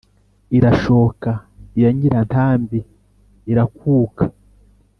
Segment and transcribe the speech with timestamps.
[0.57, 1.31] irashooka
[1.77, 2.79] iya nyirátambi
[3.51, 4.25] irakúuka